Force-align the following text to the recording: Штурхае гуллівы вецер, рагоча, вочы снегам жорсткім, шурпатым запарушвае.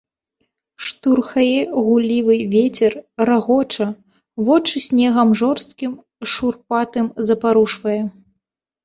Штурхае 0.83 1.57
гуллівы 1.89 2.37
вецер, 2.55 2.91
рагоча, 3.31 3.87
вочы 4.47 4.75
снегам 4.87 5.29
жорсткім, 5.43 5.93
шурпатым 6.33 7.11
запарушвае. 7.29 8.01